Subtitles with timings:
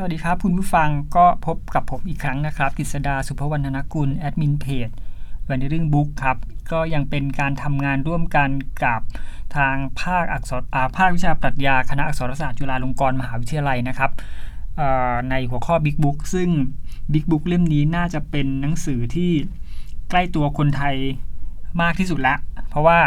[0.00, 4.88] สวัสดีครับ คุณผู้ฟังก็พบกับผมอีกครั้งนะครับกฤษดาสุภวรรณนกุลแอดมินเพจ
[5.48, 6.36] วันนี้เรื่องบุ๊กครับ
[6.72, 8.50] ก็ยังเป็นการทำงานร่วมกัน
[8.84, 9.00] กับ
[9.56, 10.62] ทางภาคอักษร
[10.96, 14.10] ภาควิชาปรัชญาคณะอักษรศาสตร์จุฬาลงกรณ์มหาวิทยาลัยนะครับ
[15.30, 16.48] ในหัวข้อ Big Book ซึ่ง
[17.12, 19.32] Big Book เล่มนี้น่าจะเป็นหนังสือที่
[20.10, 20.96] ใกล้ตัวคนไทย
[21.82, 22.34] มากที่สุดละ
[22.70, 22.98] เพราะว่า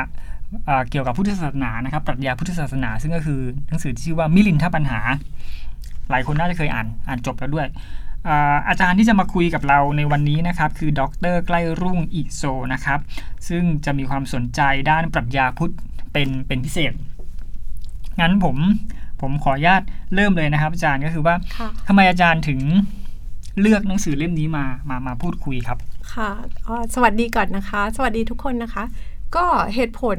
[0.90, 5.02] เกี่ยวกับพุทธศาสนานะครับปรัชญาพุทธศาสนา ซึ่งก็คือหนังสือที่ชื่อว่ามิลินทปัญหา
[6.10, 7.68] หลายคนน่าจะเคยอ่านอ่านจบแล้วด้วย
[8.68, 11.02] อาจารย์ที่จะมาคุยกับเราในวันนี้นะครับ คือด
[11.34, 12.44] รใกล้รุ่งอิโซ
[12.74, 13.00] นะครับ
[13.48, 15.74] ซึ่งจะมีความสนใจด้านปรัชญาพุทธ
[16.14, 16.94] เป็นเป็นพิเศษ
[18.20, 18.58] งั้นผม
[19.22, 19.82] ผมขออนุญาต
[20.16, 21.36] เริ่มเลยนะครับ อาจารย์ก็คือว่า
[21.88, 22.60] ทำไมอาจารย์ถึง
[23.62, 25.77] เลือกหนังสือเล่มนี้มามามาพูดคุยครับ
[26.13, 26.32] ค่ะ
[26.96, 28.84] สวัสดีก่อนนะคะ สวัสดีทุกคนนะคะ
[29.36, 30.18] ก็เหตุผล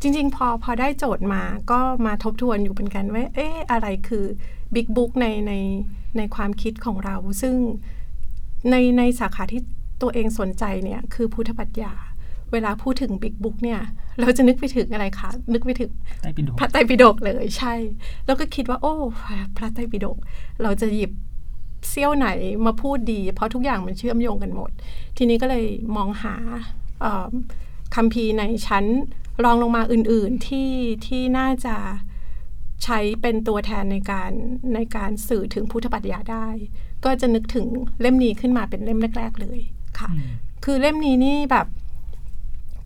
[0.00, 4.24] จริง ๆ พอพอได้โจทย์มาก็มาทบทวนอยู่เป็นกันว่าเอ๊ะอะไรคือ
[4.74, 5.52] บิ๊กบุ๊กในใน
[6.16, 7.54] ในความคิดของเรา ซึ่ง
[8.70, 9.62] ในในสาขาที่
[10.02, 11.94] ตัวเองสนใจเนี่ยคือพุทธปัญญา
[12.52, 13.80] เวลาพูดถึงบิ๊กบุ๊กเนี่ย
[14.20, 15.90] เราจะนึกไปถึงอะไรคะ นึกไปถึง
[16.58, 17.74] พระไตรปิฎกเลยใช่
[18.26, 18.94] แล้วก็คิดว่า โอ้
[19.56, 20.16] พระไตรปิฎก
[20.62, 21.12] เราจะหยิบ
[21.88, 22.28] เซี่ยวไหน
[22.66, 24.70] มาพูดดี เพราะทุกอย่างมันเชื่อมโยงกันหมด
[25.16, 26.34] ทีนี้ก็เลยมองหา
[27.94, 28.84] คำพีในชั้น
[29.44, 30.70] รองลงมาอื่น ๆ ที่
[31.06, 31.76] ที่น่าจะ
[32.84, 34.32] ใช้เป็นตัวแทนในการ
[34.74, 36.46] ในการสื่อถึงพุทธปัญญาได้
[37.04, 37.66] ก็จะนึกถึง
[38.00, 39.60] เล่มนี้ขึ้นมาเป็นเล่มแรก ๆ เลย
[39.98, 40.10] ค่ะ
[40.64, 41.66] คือเล่มนี้นี่แบบ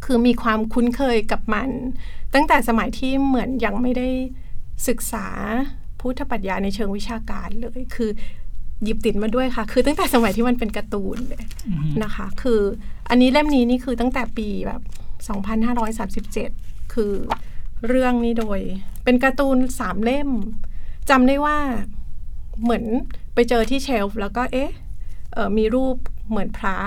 [0.04, 1.70] คือมีความคุ้นเคยกับมัน
[2.34, 4.08] ตั้งแต่สมัยที่เหมือนยังไม่ได้
[4.88, 5.26] ศึกษา
[6.00, 8.10] พุทธปัญญาในเชิงวิชาการเลย คือ
[8.84, 11.44] หยิบติดมาด้วยค่ะ คือตั้งแต่สมัยที่มันเป็นการ์ตูนเลย
[12.02, 12.60] นะคะ คือ
[13.08, 14.80] อันนี้เล่มนี้นี่คือตั้งแต่ปีแบบ
[16.06, 17.12] 2537 คือ
[17.86, 18.60] เรื่องนี้โดย
[19.04, 20.30] เป็นการ์ตูนสามเล่ม
[21.10, 21.58] จำได้ว่า
[22.62, 22.84] เหมือน
[23.34, 24.70] ไปเจอที่เชลฟ์แล้วก็เอ๊ะ
[25.32, 25.96] เออมีรูป
[26.30, 26.78] เหมือนพระ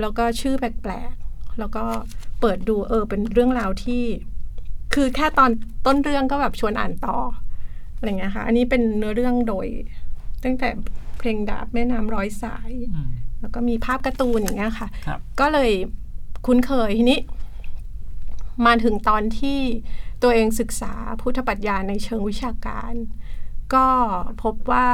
[0.00, 1.84] แล้วก็ชื่อแปลกๆ แล้วก็
[2.40, 4.04] เปิดดูเออเป็นเรื่องราวที่
[4.94, 5.50] คือแค่ตอน
[5.86, 7.16] ต้นเรื่องก็แบบชวนอ่านต่อ
[7.96, 9.66] อะไรเงี้ยค่ะ อันนี้เป็นเนื้อเรื่องโดย
[10.44, 10.68] ตั้งแต่
[11.18, 12.70] เพลงดาบแม่น้ำร้อยสาย
[13.40, 14.88] แล้วก็มีภาพการ์ตูนอย่างเงี้ยค่ะ
[15.40, 15.70] ก็เลย
[16.46, 17.18] คุ้นเคยทีนี้
[18.66, 19.60] มาถึงตอนที่
[20.22, 22.92] ตัวเองศึกษาพุทธปัญญาในเชิงวิชาการ
[23.74, 23.86] ก็
[24.42, 24.88] พบว่า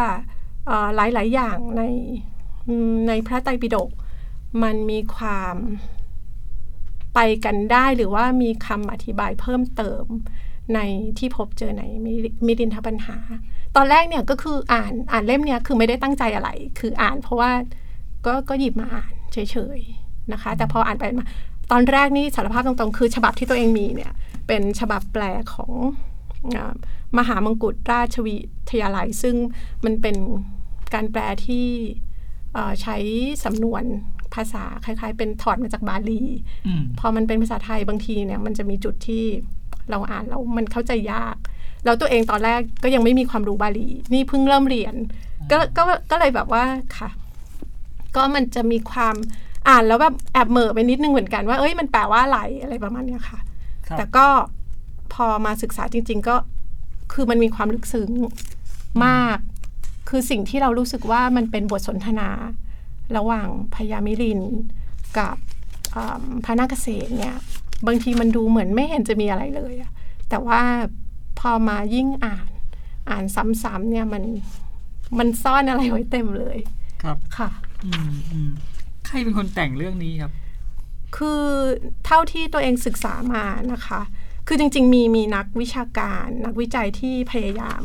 [0.95, 1.83] หลายๆอย่างใน
[3.09, 3.91] ในพระไตรปิฎก
[4.63, 5.57] มันมีความ
[7.15, 10.05] ไปกันได้หรือว่ามีคำอธิบายเพิ่มเติม
[10.75, 10.81] ใน
[11.19, 11.83] ที่พบเจอใน
[12.47, 13.19] มิรินทปัญหา
[13.77, 17.51] ตอนแรกเนี่ยก็คืออ่านอ่านเล่มเนี้ยคือไม่ได้ตั้งใจอะไร คืออ่านเพราะว่า
[18.27, 21.25] ก็ก็หยิบมาอ่านเฉยๆนะคะ แต่พออ่านไปมา
[21.71, 24.13] ตอนแรกนี่สารภาพตรงๆ คือ ฉบับที่ตัวเองมีเนี่ย
[24.47, 25.23] เป็นฉบับแปล
[25.55, 25.73] ของ
[27.19, 28.37] มหามงกุฎราชวิ
[28.71, 29.37] ทยาลัย ซึ่ง
[29.85, 30.17] มันเป็น
[30.95, 31.67] การแปลที่
[32.83, 32.97] ใช้
[33.45, 33.83] สำนวน
[34.35, 36.23] ภาษาคล้าย ๆ เป็นถอดมาจากบาลี
[36.99, 39.25] พอมันเป็นภาษาไทยบางทีเนี่ยมันจะมีจุดที่
[39.91, 41.37] เราอ่านแล้วมันเข้าใจยาก
[41.85, 44.95] แล้วตัวเองตอนแรกก็ยังไม่มีความรู้บาลี นี่เพิ่งเริ่มเรียน
[45.51, 46.65] ก็ก็ก็เลยแบบว่า
[46.97, 47.11] ค่ะ
[48.17, 49.15] ก็มันจะมีความ
[49.69, 53.41] อ่านแล้วแบบแอบเหม่อไปนิดนึงเหมือนกันว่าเอ้ยมันแปลว่าอะไรอะไรประมาณนี้ค่ะ
[53.99, 54.27] แต่ก็
[55.15, 56.37] พอมาศึกษาจริง ๆ ก็
[57.13, 58.11] คือมันมีความลึกซึ้ง
[59.07, 59.39] มาก
[60.09, 62.29] คือสิ่งที่เรารู้สึกว่ามันเป็นบทสนทนา
[63.17, 64.41] ระหว่างพญามิลิน
[65.19, 65.37] กับ
[66.45, 67.37] พระนาคเษนเนี่ย
[67.87, 69.91] บางทีมันดูเหมือนไม่เห็นจะมีอะไรเลยอะ
[70.29, 70.61] แต่ว่า
[71.39, 72.51] พอมายิ่งอ่าน
[73.11, 74.23] อ่านซ้ำๆเนี่ยมัน
[75.19, 76.59] มันซ่อนอะไรไว้เต็มเลย
[77.03, 77.51] ครับค่ะ
[77.85, 77.91] อื
[78.49, 78.51] ม
[79.11, 80.33] ใครเป็นคนแต่งเรื่องนี้ครับ
[81.17, 81.45] คือ
[82.07, 84.01] เท่าที่ตัวเองศึกษามานะคะ
[84.47, 87.81] คือจริง ๆ มีมีนักวิชาการ นักวิจัยที่พยายาม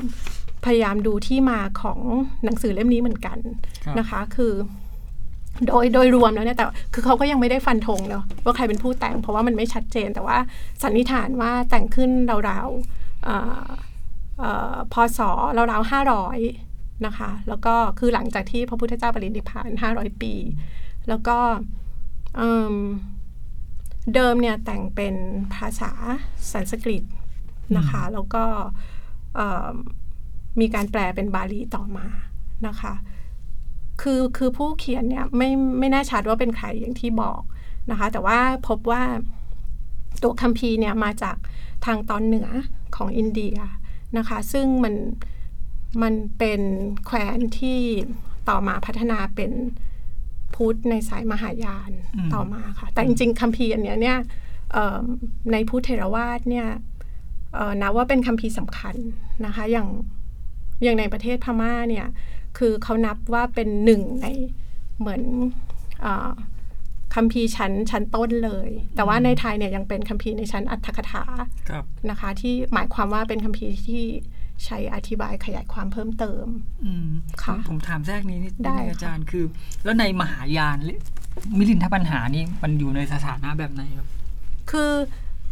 [0.66, 2.00] พยายามดูที่มาของ
[2.44, 3.38] หนังสือเล่มนี้เหมือนกัน
[4.00, 4.54] นะคะ คือ
[5.68, 10.38] โดยโดยรวมแล้วเนี่ยแต่คือเขาก็ยังไม่ได้ฟันธงเนาะว่าใครเป็นผู้แต่งเพราะว่ามันไม่ชัดเจน แต่ว่า
[10.84, 12.12] สันนิษฐานว่าแต่งขึ้น
[12.50, 15.20] ราวๆพศ
[15.72, 16.40] ราวๆห้าร้อย
[17.06, 20.34] นะคะ แล้วก็คือหลังจากที่พระพุทธเจ้าปรินิพพานห้าร้อยปี
[21.10, 21.38] แล้วก็
[24.14, 25.16] เดิมเนี่ยแต่งเป็น
[25.56, 25.92] ภาษา
[26.52, 27.04] สันสกฤต
[27.78, 28.44] นะคะ แล้วก็
[30.60, 32.08] มีการแปลเป็นบาลีต่อมา
[32.68, 32.94] นะคะ
[34.02, 35.50] คือคือผู้เขียนเนี่ยไม่
[35.80, 37.42] ไม่แน่ชัดว่าเป็นใครอย่างที่บอก
[37.92, 39.04] นะคะ แต่ว่าพบว่า
[40.24, 41.38] ตัวคัมภีร์เนี่ยมาจาก
[41.86, 42.50] ทางตอนเหนือ
[42.96, 43.58] ของอินเดีย
[44.18, 44.96] นะคะ ซึ่งมัน
[46.02, 46.62] มันเป็น
[47.06, 47.80] แคว้นที่
[48.50, 49.52] ต่อมาพัฒนาเป็น
[50.54, 51.92] พุทธในสายมหายาน
[52.34, 54.18] ต่อมาค่ะ แต่จริงๆคัมภีร์อันเนี้ยเนี่ย
[55.52, 56.68] ในพุทธเทรวาสเนี่ย
[57.82, 58.96] นับว่าเป็นคัมภีร์สำคัญ
[59.46, 59.88] นะคะ อย่าง
[60.84, 62.08] อย่างในประเทศพม่าเนี่ย
[62.58, 64.28] คือเขานับว่าเป็นหนึ่งใน
[65.00, 65.22] เหมือน
[66.06, 66.32] อา
[67.16, 71.24] คัมภีร์ชั้นชั้นต้นเลย แต่ว่าในไทยเนี่ยยังเป็นคัมภีร์ในชั้นอัตถกถา
[71.70, 74.06] ครับนะคะ ที่หมายความว่าเป็นคัมภีร์ที่
[74.66, 76.46] ใช้อธิบายขยายความเพิ่มเติม
[76.84, 77.08] อืม
[77.44, 79.46] ค่ะผมผมถามแทรกนี้นิดนึได้งค่ะอาจารย์คือ
[79.84, 81.00] แล้วในมหายานหรือ
[81.58, 84.08] มิลินทปัญหานี่มันอยู่ในสถานะแบบไหนครับ
[84.72, 84.94] คือ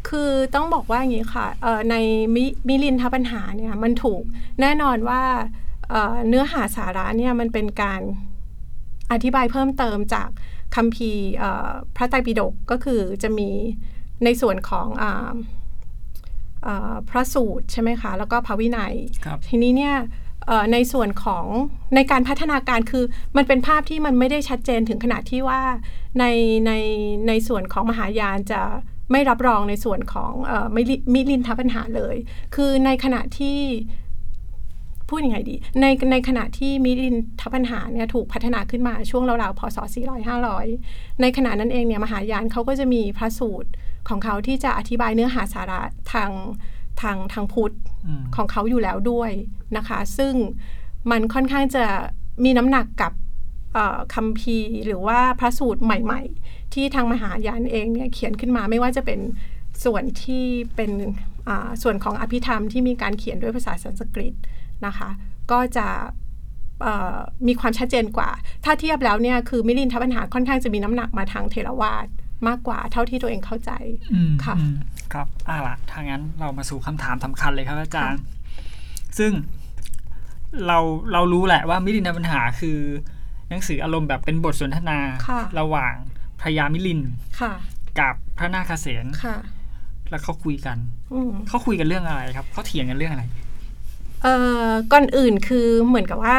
[0.10, 1.96] คือต้องบอกว่าอย่างนี้ค่ะเอ่อใน
[2.36, 4.24] มิมิลินทปัญหาเนี่ยมันถูก
[4.62, 5.22] แน่นอนว่า
[5.90, 8.02] เอ่อเนื้อหาสาระเนี่ยมันเป็นการ
[9.12, 10.30] อธิบายเพิ่มเติมจาก
[10.76, 13.50] คัมภีร์เอ่อพระไตรปิฎกก็คือจะมี
[14.24, 15.32] ในส่วนของอาเอ่อ
[17.10, 18.94] พระสูตรใช่ไหมคะ แล้วก็พระวินัย
[19.26, 19.96] ครับทีนี้เนี่ย
[20.48, 21.46] เอ่อในส่วนของ
[21.96, 23.06] ในการพัฒนาการคือ
[23.38, 25.62] มันเป็นภาพที่มันไม่ได้ชัดเจนถึงขนาดที่ว่า
[26.20, 26.26] ใน
[26.68, 26.72] ใน
[27.28, 28.62] ในส่วนของมหายานจะ
[29.12, 32.16] ไม่รับรองในส่วนของเออมิลิมิลินทปัญหาเลย
[32.56, 33.60] คือในขณะที่
[35.10, 39.78] พูดยังไงดี ในในขณะที่มิลินทปัญหาเนี่ยถูกพัฒนาขึ้นมาช่วงราวๆพศ
[40.10, 40.28] 400
[40.70, 43.70] 500 ในขณะนั้นเองเนี่ยมหายานเขาก็จะมีพระสูตร
[44.10, 45.82] ของเขาที่จะอธิบายเนื้อหาสาระ
[46.14, 46.32] ทาง
[47.02, 47.74] ทางทางพุทธ
[48.08, 49.32] อืมของเขาอยู่แล้วด้วย
[49.78, 50.34] นะคะ ซึ่ง
[51.12, 51.86] มันค่อนข้างจะ
[52.44, 53.14] มีน้ำหนักกับ
[53.74, 59.20] เอ่อคัมภีร์หรือว่าพระสูตรใหม่ ๆ ที่ทางมหายานเองเนี่ยเขียนขึ้นมาไม่ว่าจะเป็น
[59.84, 60.46] ส่วนที่
[60.76, 60.92] เป็น
[61.48, 64.34] อ่าส่วนของอภิธรรมที่มีการเขียนด้วยภาษาสันสกฤต
[64.86, 65.10] นะคะ
[65.52, 65.88] ก็จะ
[66.82, 67.18] เอ่อ
[67.48, 68.30] มีความชัดเจนกว่า
[68.66, 72.08] ถ้าเทียบแล้วเนี่ยคือมิลินทปัญหาค่อนข้างจะมีน้ำหนักมาทางเทรวาส
[72.48, 73.72] มากกว่าเท่าที่ตัวเองเข้าใจ
[74.14, 74.76] อืมค่ะอืม
[75.14, 78.22] ครับอ่าล่ะถ้างั้นเรามาสู่คำถามสำคัญเลยครับอาจารย์
[79.18, 79.32] ซึ่ง
[80.68, 80.80] เรา
[81.14, 82.80] เรารู้แหละว่ามิลินทปัญหาคือ
[83.50, 85.94] หนังสืออารมณ์แบบเป็นบทสนทนาค่ะระหว่าง
[86.42, 87.02] พระยามิลิน
[87.40, 87.54] ค่ะ
[88.00, 89.38] กับพระนาคเษนค่ะ
[90.10, 90.78] แล้วเขาคุยกัน
[91.14, 93.24] อืมเขาคุยกันเรื่องอะไรครับเขาเถียงกันเรื่องอะไร
[94.24, 94.36] เอ่
[94.68, 96.36] อก่อนอื่นคือเหมือนกับว่า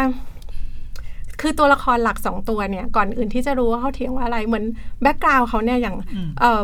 [1.40, 4.64] คือตัวละครหลักสองตัวเนี่ย ก่อนอื่นที่จะรู้ว่าเขาเถียงว่าอะไร เหมือน
[5.02, 6.62] background เขาเนี่ยอย่างอืมเอ่อ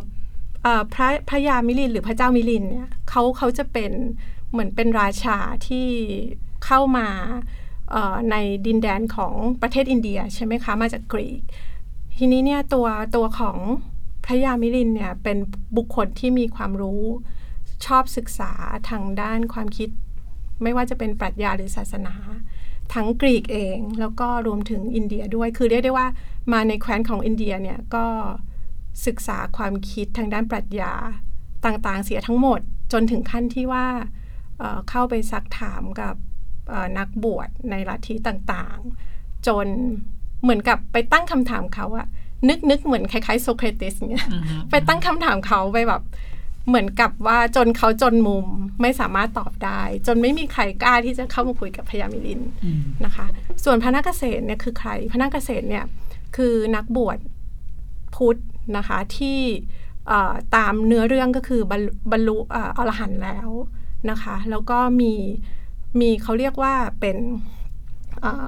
[0.62, 3.92] เอ่อพระพระยามิลินท์หรือพระเจ้ามิลินท์เนี่ยเขาเขาจะเป็น
[4.50, 5.86] เหมือนเป็นราชาที่
[6.64, 7.08] เข้ามา
[7.90, 8.36] เอ่อใน
[8.66, 11.42] ดินแดนของประเทศอินเดียใช่ไหมคะ มาจากกรีก
[12.16, 13.56] ทีนี้เนี่ยตัวตัวของ
[14.26, 15.38] พระยามิลินท์เนี่ยเป็น
[15.76, 17.02] บุคคลที่มีความรู้
[17.86, 18.52] ชอบศึกษา
[18.88, 19.88] ทางด้านความคิด
[20.62, 22.14] ไม่ว่าจะเป็นปรัชญาหรือศาสนา
[22.94, 26.06] ทั้งกรีกเอง แล้วก็รวมถึงอินเดียด้วย คือเรียกได้ว่า
[26.52, 28.04] มาในแคว้นของอินเดียเนี่ยก็
[29.06, 30.92] ศึกษาความคิดทางด้านปรัชญา
[31.64, 32.60] ต่างๆ เสียทั้งหมด
[32.92, 33.86] จนถึงขั้นที่ว่า
[34.58, 36.14] เอ่อเข้าไปซักถามกับ
[36.68, 39.66] เอ่อนักบวชในลัทธิต่างๆ จน
[40.42, 42.06] เหมือนกับไปตั้งคำถามเขาอะ
[42.48, 46.02] นึกนึกเหมือนคล้ายๆโซเครติสเนี่ยอือฮึไปตั้งคำถามเขาไปแบบ
[46.70, 48.46] เหมือนกับว่าจนเขาจนมุม
[48.82, 53.26] ไม่สามารถตอบได้ จนไม่มีใครกล้าที่จะเข้ามาคุยกับพญามิลินอืมนะคะ
[53.64, 55.84] ส่วนพระนักเกษตรเนี่ยคือใครพระนักเกษตรเนี่ย
[56.36, 57.18] คือนักบวช
[58.14, 58.38] พุทธ
[58.76, 59.38] นะคะที่
[60.08, 63.48] เอ่อตามเนื้อเรื่องก็คือบรรลุบรรลุเอ่ออรหันต์แล้ว
[64.10, 65.12] นะคะ แล้วก็มี
[66.00, 67.16] มีเขาเรียกว่าเป็น
[68.20, 68.46] เอ่อ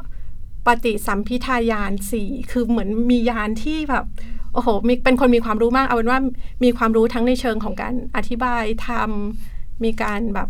[0.66, 4.06] ปฏิสัมพิทายานสี่คือเหมือนมียานที่แบบ
[4.54, 6.18] โอ้โหมีเป็นคนมีความรู้มาก เอาเป็นว่า
[6.64, 10.48] มีความรู้ทั้งในเชิงของการอธิบายทำมีการแบบ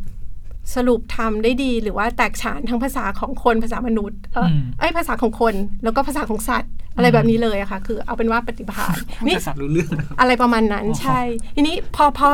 [0.74, 5.54] สรุปทำได้ดีหรือว่าแตกฉานทั้งภาษาของคนภาษามนุษย์เอออมไอยภาษาของคน
[5.84, 11.20] แล้วก็ภาษาของสัตว์ อะไรแบบนี้เลยอะค่ะ คือเอาเป็นว่าปฏิภาณนี่ภาษารู้เรื่องนะครับอะไรประมาณนั้นอ๋อใช่
[11.56, 12.28] ทีนี้พอพอ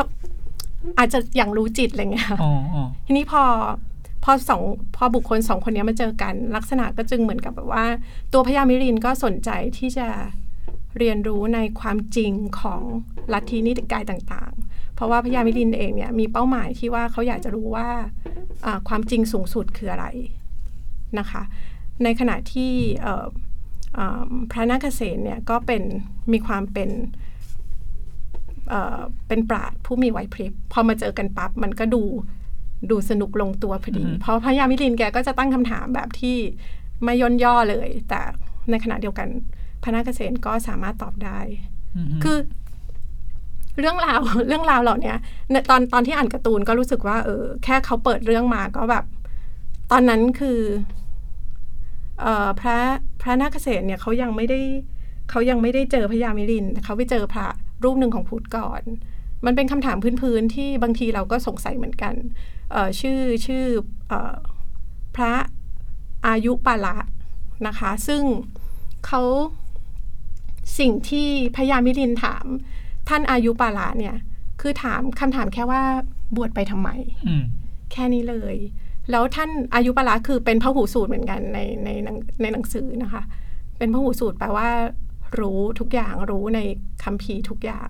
[0.97, 3.43] อาจจะอย่างรู้จิตอะไรเงี้ยอ๋ออ๋อทีนี้พอ
[4.23, 4.61] พอสอง
[4.95, 7.85] พอบุคคลสองคนนี้มาเจอกัน ลักษณะก็จึงเหมือนกับแบบว่า
[8.33, 10.07] ตัวพญามิรินก็สนใจที่จะ
[10.97, 12.31] เรียนรู้ในความจริง
[12.61, 12.81] ของ
[13.33, 17.87] ลัทธินิติกายต่างๆ เพราะว่าพญามิรินเองเนี่ยมีเป้าหมายที่ว่าเขาอยากจะรู้ว่า
[18.65, 20.05] อ่าความจริงสูงสุดคืออะไร
[21.19, 21.41] นะคะ
[22.03, 23.25] ในขณะที่เอ่อ
[23.97, 25.83] อ่าพระนาคเษนเนี่ยก็เป็น
[26.31, 26.89] มีความเป็น
[28.69, 32.03] เอ่อเป็นปราดผู้มีไหวพริบพอมาเจอกันปั๊บมันก็ดู
[32.91, 36.37] ดูสนุกลงตัวพอดีอือฮึเพราะพระยามิลินแกก็จะตั้งคำถามแบบที่
[37.03, 38.21] ไม่ย่นย่อเลย แต่
[38.69, 39.27] ในขณะเดียวกัน
[39.83, 41.39] พระนาคเษนก็สามารถตอบได้
[41.97, 42.37] อือฮึคือ
[43.79, 45.17] เรื่องราวเรื่องราวเหล่าเนี้ย
[45.51, 49.05] ในตอนตอนที่อ่านการ์ตูนก็รู้สึกว่า เออ แค่เขาเปิดเรื่องมาก็แบบ
[49.91, 50.59] ตอนนั้นคือ
[52.21, 52.77] เอ่อพระ
[53.21, 54.59] พระนาคเษนเนี่ยเขายังไม่ได้
[55.29, 57.47] เขายังไม่ได้เจอพระยามิรินเขาไปเจอพระ
[57.83, 58.81] รูปหนึ่งของพุทธก่อน
[59.45, 62.15] มันเป็นคำถามพื้นๆที่บางทีเราก็สงสัยเหมือนกัน
[62.71, 63.63] เอ่อชื่อชื่อ
[64.09, 64.35] เอ่อ
[65.15, 65.33] พระ
[66.27, 66.97] อายุปาละ
[67.67, 68.23] นะคะ ซึ่ง
[69.05, 69.21] เขา
[70.77, 72.45] สิ่งที่พระยามิรินถาม
[73.09, 74.15] ท่านอายุปาละเนี่ย
[74.61, 75.81] คือถามคำถามแค่ว่า
[76.35, 76.89] บวชไปทำไม
[77.27, 77.43] อืม
[77.91, 78.55] แค่นี้เลย
[79.11, 83.23] แล้วท่านอายุปละคือเป็นพหูสูตรเหมือนกันในในหนังในหนังสือนะคะ
[83.77, 84.69] เป็นพหูสูตรแปลว่า
[85.39, 86.59] รู้ทุกอย่างรู้ใน
[87.03, 87.89] คัมภีร์ทุกอย่าง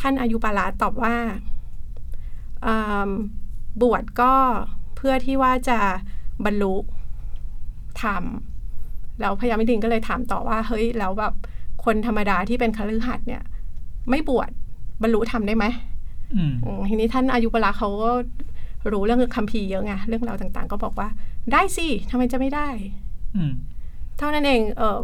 [0.00, 1.16] ท่านอายุปละตอบว่า
[3.82, 4.34] บวชก็
[4.96, 5.78] เพื่อที่ว่าจะ
[6.44, 6.74] บรรลุ
[8.02, 8.24] ธรรม
[9.20, 11.34] แล้วพญามิดินก็เลยถามต่อว่า เฮ้ยแล้วแบบ
[11.84, 13.42] คนธรรมดาที่เป็นคฤหัสถ์เนี่ย
[14.10, 14.50] ไม่บวช
[15.02, 15.64] บรรลุธรรมได้ไหม
[16.88, 18.10] ทีนี้ท่านอายุปราเขาก็
[18.92, 21.08] รู้เรื่องคัมภีร์เยอะไงเรื่องราวต่างๆ ก็บอกว่า
[21.52, 22.68] ได้สิทำไมจะไม่ได้
[24.18, 24.98] เท่านั้นเอง เออ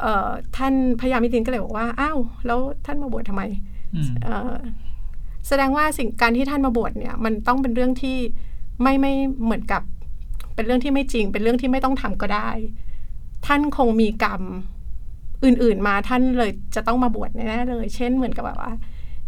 [0.00, 3.42] เออท่านพญามิตินก็เลยบอกว่าอ้าวแล้วท่านมาบวชทำไม
[4.24, 4.54] เออ
[5.48, 8.16] แสดงว่าสิ่งการที่ท่านมาบวชเนี่ย มันต้องเป็นเรื่องที่
[8.82, 9.12] ไม่ไม่
[9.44, 9.82] เหมือนกับ
[10.54, 12.48] เป็นเรื่องที่ไม่จริง เป็นเรื่องที่ไม่ต้องทำก็ได้
[13.46, 14.42] ท่านคงมีกรรม
[15.44, 18.72] อื่น ๆ มาท่านเลยจะต้องมาบวชแน่เลย เช่นเหมือนกับแบบว่า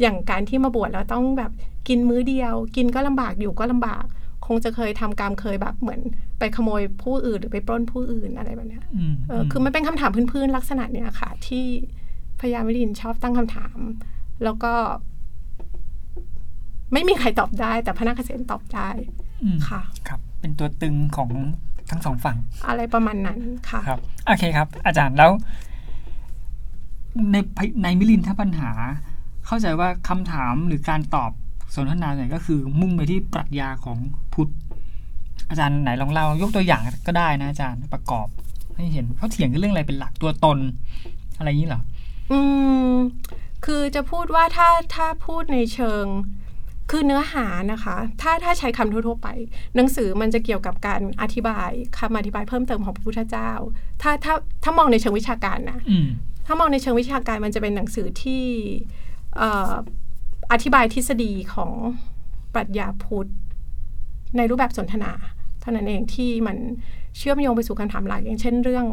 [0.01, 1.53] อย่างการที่มาบวชแล้วต้องแบบ
[1.89, 4.05] กินมื้อเดียว กินก็ลำบากอยู่ก็ลำบาก
[4.47, 6.01] คงจะเคยทำกรรมเคยแบบเหมือน
[6.39, 8.81] ไปขโมยผู้อื่นหรือไปปล้นผู้อื่นอะไรแบบนี้
[9.29, 11.65] เออคือมันเป็นคำถามพื้นๆลักษณะเนี้ยค่ะ ที่
[12.41, 13.79] พยามิดินชอบตั้งคำถาม
[14.45, 14.73] แล้วก็
[16.93, 18.89] ไม่มีใครตอบได้ แต่พนักเกษตรตอบได้
[19.69, 21.31] ค่ะ ครับ เป็นตัวตึงของ
[21.91, 22.37] ทั้งสองฝั่ง
[22.69, 25.31] อะไรประมาณนั้นค่ะครับโอเคครับ อาจารย์แล้ว
[27.33, 27.37] ใน
[27.83, 28.71] ในมิลินถ้าปัญหา
[29.47, 31.31] เข้าใจว่าคำถามหรือการตอบ
[31.75, 33.99] สนทนาเนี่ยก็คือมุ่งไปที่ปรัชญาของ
[34.33, 34.51] พุทธ
[35.51, 38.29] อาจารย์ไหนลองเล่ายกตัวอย่างก็ได้นะอาจารย์ประกอบ
[38.77, 40.59] ให้เห็นเขาเถียงกันเรื่องอะไรเป็นหลักตัวตน
[41.37, 41.81] อะไรอย่างนี้เหรอ
[42.33, 42.39] อื
[42.93, 42.95] ม
[43.65, 46.05] คือจะพูดว่าถ้าถ้าพูดในเชิง
[46.91, 49.29] คือเนื้อหานะคะ ถ้าถ้าใช้คำทั่วๆไป
[49.77, 53.51] หนังสือมันจะเกี่ยวกับการอธิบายคำอธิบายเพิ่มเติมของพระพุทธเจ้า
[54.03, 55.81] ถ้าถ้าถ้ามองในเชิงวิชาการนะ
[56.47, 58.45] ถ้ามองในเชิงวิชาการมันจะเป็นหนังสือที่
[60.53, 61.73] อธิบายทฤษฎีของ
[62.55, 63.31] ปรัชญาพุทธ
[64.37, 65.13] ในรูปแบบสนทนา
[65.61, 66.57] เท่านั้นเองที่มัน
[67.17, 68.87] เชื่อมโยงไปสู่คำถามหลักอย่างเช่นเรื่อง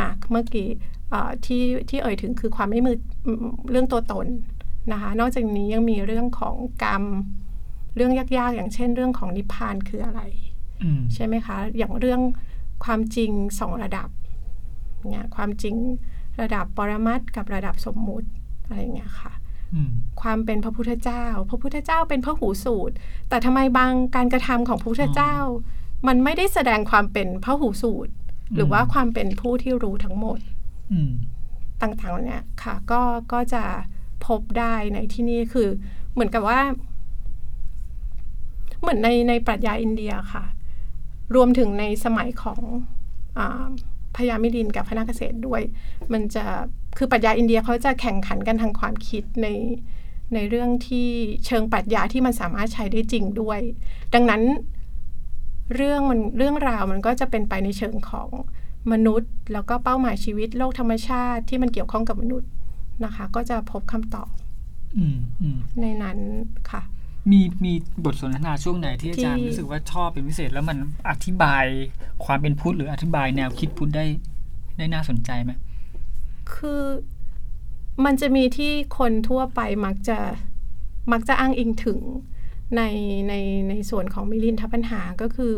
[0.00, 0.68] อะเมื่อกี้
[1.46, 2.96] ที่ที่เอ่ยถึงคือความไม่มือ
[3.70, 4.26] เรื่องตัวตน
[4.92, 7.04] นะคะ นอกจากนี้ยังมีเรื่องของกรรม
[7.96, 10.20] เรื่องยากๆ อย่างเช่น เรื่องของนิพพานคืออะไร
[11.14, 12.20] ใช่ไหมคะ อย่างเรื่อง
[12.84, 14.08] ความจริงสองระดับ
[15.10, 15.74] เนี่ยความจริง
[16.40, 18.28] ระดับปรมัตกับระดับสมมุติ
[18.64, 19.32] อะไรเงี้ยค่ะ
[20.22, 22.94] ความเป็นพระพุทธเจ้า พระพุทธเจ้าเป็นพระหูสูตร
[23.28, 25.36] แต่ทำไมบางการกระทำของพระพุทธเจ้า
[26.06, 28.12] มันไม่ได้แสดงความเป็นพระหูสูตร
[28.54, 30.38] หรือว่าความเป็นผู้ที่รู้ทั้งหมด
[31.82, 33.00] ต่างๆเนี่ยค่ะ ก็
[33.32, 33.64] ก็จะ
[34.26, 35.68] พบได้ในที่นี่คือ
[36.12, 36.60] เหมือนกับว่า
[38.80, 40.44] เหมือนในในปรัชญาอินเดียค่ะ
[41.34, 42.60] รวมถึงในสมัยของ
[43.38, 43.40] อ
[44.16, 45.62] พญามิดินกับพระนาคเษตรด้วย
[46.12, 46.44] มันจะ
[46.96, 49.48] คือปรัชญาอินเดียเขาจะแข่งขันกันทางความคิดใน
[50.34, 51.08] ในเรื่องที่
[51.46, 53.60] เชิงปรัชญาที่มันสามารถใช้ได้จริงด้วย
[54.14, 54.42] ดังนั้น
[55.74, 58.28] เรื่องมันเรื่องราวมันก็จะเป็นไปในเชิงของ
[58.92, 62.48] มนุษย์ แล้วก็เป้าหมายชีวิตโลกธรรมชาติที่มันเกี่ยวข้องกับมนุษย์
[63.04, 64.28] นะคะ ก็จะพบคำตอบ
[65.80, 66.18] ในนั้น
[66.70, 66.82] ค่ะ
[67.30, 67.72] มีมี
[68.04, 70.78] บทสนทนาช่วงไหนที่อาจารย์รู้สึกว่าชอบเป็นพิเศษ แล้วมัน
[71.10, 71.64] อธิบาย
[72.24, 74.06] ความเป็นพุทธหรืออธิบายแนวคิดพุทธได้
[74.78, 75.52] ได้น่าสนใจไหม
[76.54, 76.82] คือ
[78.04, 80.18] มันจะมีที่คนทั่วไปมักจะ
[81.12, 82.00] มักจะอ้างอิงถึง
[82.76, 82.82] ใน
[83.28, 83.34] ใน
[83.68, 85.54] ในส่วนของมิลินทัปัญหาก็คือ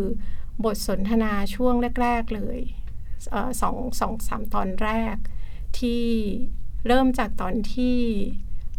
[0.64, 2.58] บทสนทนาช่วงแรก ๆ เลย
[3.60, 5.16] สองสองสามตอนแรก
[5.78, 6.04] ที่
[6.86, 7.98] เริ่มจากตอนที่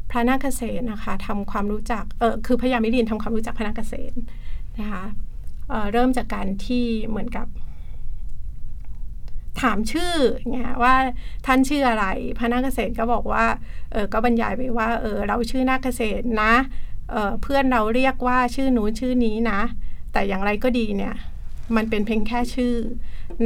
[0.10, 4.14] พระนาคเษนนะคะทำความรู้จักเออคือพญามิลินทำความรู้จักพระนาคเษน
[4.80, 5.04] นะคะ
[5.70, 7.48] เเริ่มจากการที่เหมือนกับ
[9.62, 10.14] ถามชื่อ
[10.54, 10.96] เงี้ยว่า
[11.46, 12.06] ท่านชื่ออะไร
[12.38, 13.46] พระนาคเษนก็บอกว่า
[13.92, 16.54] เออก็บรรยายไปว่าเออเราชื่อนาคเษนนะ
[17.12, 19.62] เเพื่อนเราเรียกว่าชื่อหนูชื่อนี้นะ
[20.14, 21.16] แต่อย่างไรก็ดีเนี่ย
[21.76, 22.74] มันเป็นเพียงแค่ชื่อ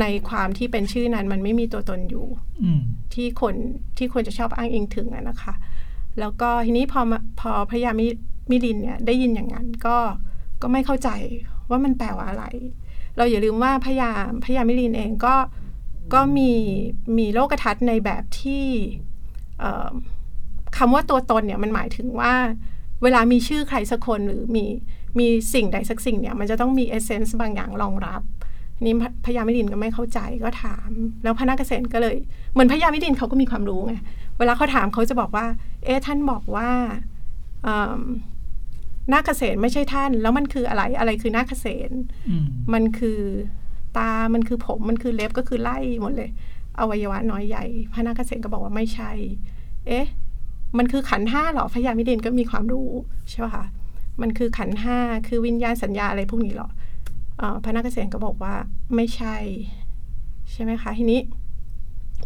[0.01, 2.25] ในความที่เป็นชื่อนั้นมันไม่มีตัวตนอยู่
[3.13, 3.55] ที่คน
[3.97, 5.53] ที่ควรจะชอบอ้างอิงถึงนะคะ
[6.19, 7.01] แล้วก็ทีนี้พอ
[7.39, 8.07] พอพยามิ
[8.49, 9.97] มิลินเนี่ยได้ยินอย่างนั้นก็
[10.61, 11.09] ก็ไม่เข้าใจ
[11.69, 12.45] ว่ามันแปลว่าอะไร
[13.17, 14.11] เราอย่าลืมว่าพยา
[14.45, 15.35] พยามิลินเองก็
[16.13, 16.51] ก็มี
[17.17, 18.65] มีโลกทัศน์ในแบบที่
[20.77, 22.33] คำว่าตัวตนเนี่ยมันหมายถึงว่า
[23.03, 24.65] เวลามีชื่อใครสักคนหรือมี
[25.19, 28.21] มีสิ่งใดสักสิ่งเนี่ยมันจะต้องมีเอเซนส์บางอย่างรองรับ
[28.85, 28.93] นี่
[29.25, 30.89] พญามิดินก็ไม่เข้าใจก็ถาม
[31.23, 32.15] แล้วพระนักเกษตรก็เลย
[32.53, 33.95] เหมือนพญามิดินเขาก็มีความรู้ไง
[34.37, 35.45] เวลาเขาถามเขาจะบอกว่า
[35.85, 36.69] เอ๊ะท่านบอกว่า
[39.13, 41.93] นาคเกษตรไม่ใช่ท่าน แล้วมันคืออะไรอะไรคือนาคเกษตร
[42.73, 43.19] มันคือ
[43.97, 46.29] ตา มันคือผม มันคือเล็บก็คือไล่หมดเลย
[46.79, 49.11] อวัยวะน้อยใหญ่ พระนาคเกษตรก็บอกว่าไม่ใช่
[49.87, 50.05] เอ๊ะ
[50.77, 52.89] มันคือขันห้าหรอพญามิดินก็มีความรู้
[53.29, 53.65] ใช่ไหมคะ
[54.21, 56.82] มันคือขันห้าคือวิญญาณสัญญาอะไรพวกนี้หรอเอ่อ
[57.63, 58.53] พระนาคเษนก็บอกว่า
[58.95, 59.35] ไม่ใช่
[60.51, 61.19] ใช่ไหมคะ ทีนี้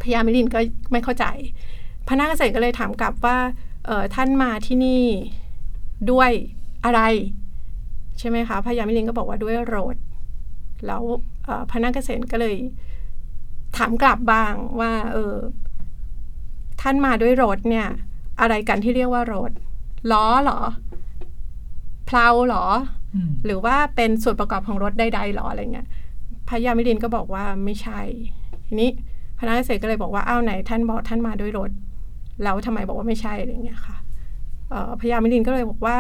[0.01, 0.59] พญามิลินก็
[0.91, 1.25] ไม่เข้าใจ
[2.07, 3.37] พระนาคเษนก็เลยถามกลับว่า
[3.85, 5.03] เออท่านมาที่นี่
[6.11, 6.31] ด้วย
[6.85, 7.01] อะไร
[8.19, 9.97] ใช่ไหมคะพญามิลินก็บอกว่าด้วยโรด
[10.85, 11.03] แล้ว
[11.69, 12.55] พระนาคเษนก็เลย
[13.77, 15.35] ถามกลับบ้างว่า เออ
[16.81, 17.87] ท่านมาด้วยรถเนี่ย
[18.39, 19.51] อะไรกันที่เรียกว่ารถ
[20.11, 20.59] ล้อหรอ
[22.05, 22.65] เพลาหรอ
[23.45, 25.87] หรือว่าเป็นส่วนประกอบของรถใดๆหรออะไรเงี้ย
[26.47, 27.99] พระยามิลินก็บอกว่าไม่ใช่
[28.67, 28.89] ทีนี้
[29.37, 31.71] พระนาคเษนก็เลยบอกว่าอ้าวไหนท่านบอกท่านมาด้วยรถ
[32.43, 33.97] แล้วทำไมบอกว่าไม่ใช่อะไรเงี้ยค่ะ
[34.69, 35.97] เอ่อพระยามิลินก็เลยบอกว่า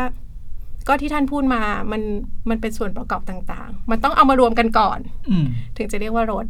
[0.87, 1.61] ก็ที่ท่านพูดมา
[1.91, 2.01] มัน
[2.49, 4.99] มันเป็นส่วนประกอบต่างๆ มันต้องเอามารวมกันก่อน
[5.29, 5.45] อืม
[5.77, 6.45] ถึงจะเรียกว่ารถ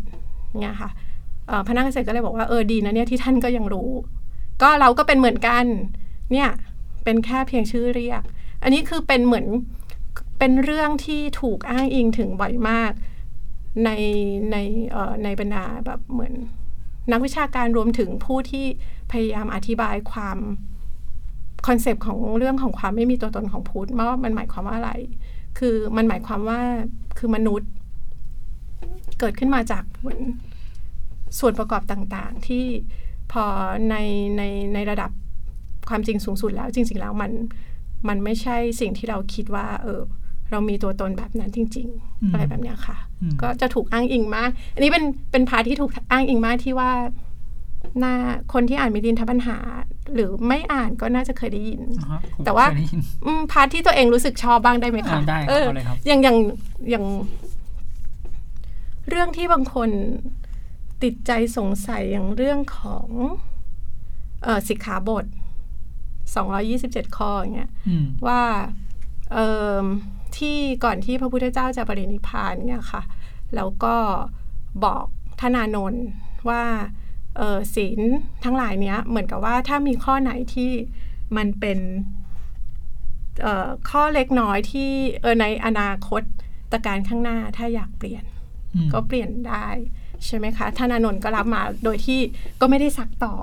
[0.61, 0.89] เนี่ยค่ะ
[1.47, 3.89] เอ่อพระนักเกษตรก็เลยบอกว่าเออดีนะเนี่ยที่ท่านก็ยังรู้
[4.61, 5.65] ก็เราก็เป็นเหมือนกัน
[6.31, 6.49] เนี่ย
[7.03, 8.21] เป็นแค่เพียงชื่อเรียก
[8.63, 9.45] อันนี้คือเป็นเหมือน
[10.39, 12.91] เป็นเรื่องที่ถูกอ้างอิงถึงบ่อยมาก
[13.85, 13.89] ใน
[14.51, 14.57] ใน
[15.23, 16.33] ในบรรดาแบบเหมือน
[17.11, 18.65] นักวิชาการรวมถึงผู้ที่
[19.11, 20.37] พยายามอธิบายความ
[21.67, 24.91] concept ของเรื่องของความไม่มีตัวตนของพุทธว่ามันหมายความว่าอะไร
[25.59, 26.61] คือมันหมายความว่า
[27.17, 27.69] คือมนุษย์
[29.19, 29.83] เกิดขึ้นมาจาก
[31.39, 32.65] ส่วนประกอบต่างๆ ที่
[33.31, 33.45] พอ
[33.89, 33.95] ใน
[34.37, 35.11] ในในระดับ
[35.89, 37.31] ความจริงสูงสุดแล้ว จริง ๆ แล้วมัน
[38.07, 40.01] มันไม่ใช่สิ่งที่เราคิดว่า เออ
[40.51, 41.87] เรามีตัวตนแบบนั้นจริง
[42.23, 46.91] อืมๆอะไรแบบเนี้ยค่ะอืมก็จะถูกอ้างอิงมาก อันนี้เป็นเป็น part ที่ถูกอ้างอิงมากที่ว่า
[47.99, 48.15] น่า
[48.53, 49.57] คนที่อ่านมิลินทปัญหา
[50.13, 56.37] หรือไม่อ่านก็น่าจะเคยได้ยินอ่าฮะผมแต่ว่าเคยได้ยินอืม part ที่ตัวเองรู้สึกชอบบ้างได้ไหมคะอ่าได้ครับเออเอาเลยครับอย่างอย่าง
[56.89, 57.05] อย่าง
[59.09, 59.89] เรื่องที่บางคน
[61.03, 63.07] ติดใจสงสัยอย่างเรื่องของ
[64.43, 65.25] เออสิกขาบท
[66.39, 68.41] 227 ข้ออย่างเงี้ยอืมว่า
[69.31, 69.49] เอิ่
[69.83, 69.85] ม
[70.37, 73.01] ที่ก่อนที่พระพุทธเจ้าจะปรินิพพานเนี่ยค่ะ
[73.55, 73.95] แล้วก็
[74.85, 75.05] บอก
[75.41, 76.05] ทนานนท์
[76.49, 76.63] ว่า
[77.37, 77.99] เออศีล
[78.43, 80.71] ทั้งหลายเนี้ยเหมือนกับว่าถ้ามีข้อไหนที่
[81.37, 81.79] มันเป็น
[83.41, 84.89] เอ่อข้อเล็กน้อยที่
[85.21, 86.21] เออในอนาคต
[86.71, 88.23] ตการข้างหน้าถ้าอยากเปลี่ยน
[88.75, 89.67] อืมก็เปลี่ยนได้
[90.25, 92.19] ใช่ไหมคะท่านอานนท์ก็รับมาโดยที่
[92.61, 93.35] ก็ไม่ได้ซักต่อ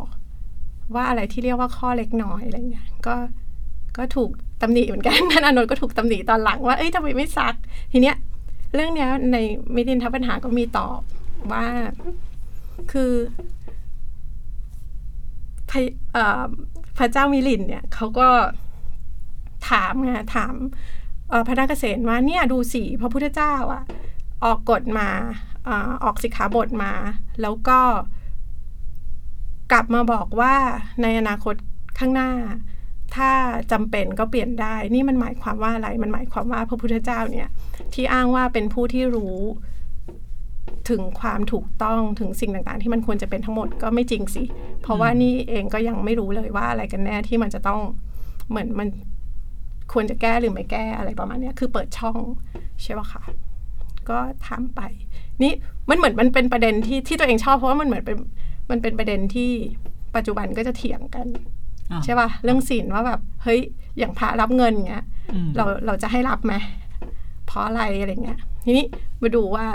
[0.94, 3.16] ว่าอะไรที่เรียกว่าข้อเล็กน้อยอะไรเงี้ยก็
[3.96, 4.30] ก็ถูก
[4.64, 7.54] ตำหนิเหมือนกันท่านอานนท์ก็ถูกตำหนิตอนหลังว่าเอ้ยทำไมไม่ซัก
[7.92, 8.16] ทีเนี้ย
[8.74, 9.36] เรื่องเนี้ยใน
[9.74, 11.00] มิตินทปัญหาก็มีตอบ
[11.52, 11.66] ว่า
[12.92, 13.12] คือ
[15.70, 15.80] พระ
[16.12, 16.44] เอ่อ
[16.98, 18.28] พระเจ้ามิลินเนี่ยเขาก็
[19.70, 20.54] ถามไงถาม
[21.46, 23.82] พระนาคเษนว่าเนี่ยดูสิพระพุทธเจ้าอะ
[24.44, 25.08] ออกกฎมา
[26.04, 26.92] ออกสิกขาบทมา
[27.42, 27.78] แล้วก็
[29.72, 30.54] กลับมาบอกว่า
[31.02, 31.54] ในอนาคต
[31.98, 32.30] ข้างหน้า
[33.16, 33.30] ถ้า
[33.72, 37.48] จำเป็นก็เปลี่ยนได้ นี่มันหมายความว่าอะไร มันหมายความว่าพระพุทธเจ้าเนี่ย
[37.94, 39.38] ที่อ้างว่าเป็นผู้ที่รู้
[40.90, 44.44] ถึงความถูกต้องถึงสิ่งต่างๆ ที่มันควรจะเป็นทั้งหมดก็ไม่จริงสิ
[44.82, 47.80] เพราะว่านี่เองก็ยังไม่รู้เลยว่าอะไรกันแน่ที่มันจะต้อง
[48.50, 48.88] เหมือนมัน
[49.92, 52.18] ควรจะแก้หรือไม่แก้อะไรประมาณนี้คือเปิดช่อง
[52.82, 53.22] ใช่ปะคะ
[54.08, 54.80] ก็ถามไป
[55.42, 55.52] นี่
[55.90, 58.16] มันเหมือนมันเป็นประเด็นที่ที่ตัวเองชอบเพราะว่ามันเหมือนเป็น
[58.70, 59.50] มันเป็นประเด็นที่
[60.16, 61.26] ปัจจุบันก็จะเถียงกัน
[62.04, 63.60] ใช่ป่ะเรื่องศีลว่าแบบเฮ้ย
[63.98, 66.54] อย่างพระรับเงินเงี้ยอืมเราเราจะให้รับไหม
[67.46, 68.86] เพราะอะไรอะไรเงี้ยทีนี้
[69.22, 69.66] มาดูว่า